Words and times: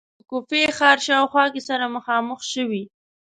په 0.17 0.23
کوفې 0.29 0.61
ښار 0.77 0.97
شاوخوا 1.07 1.45
کې 1.53 1.61
سره 1.69 1.93
مخامخ 1.95 2.39
شوې. 2.53 2.83